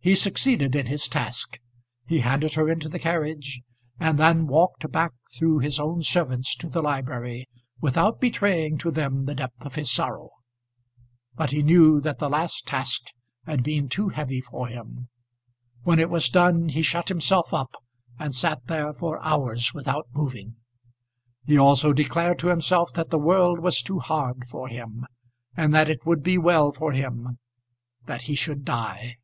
[0.00, 1.58] He succeeded in his task.
[2.06, 3.62] He handed her into the carriage,
[3.98, 7.48] and then walked back through his own servants to the library
[7.80, 10.30] without betraying to them the depth of his sorrow;
[11.34, 13.06] but he knew that the last task
[13.44, 15.08] had been too heavy for him.
[15.82, 17.72] When it was done he shut himself up
[18.20, 20.54] and sat there for hours without moving.
[21.44, 25.06] He also declared to himself that the world was too hard for him,
[25.56, 27.40] and that it would be well for him
[28.06, 29.16] that he should die.